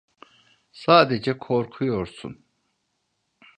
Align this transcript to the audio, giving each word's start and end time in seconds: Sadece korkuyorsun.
Sadece 0.71 1.37
korkuyorsun. 1.37 2.45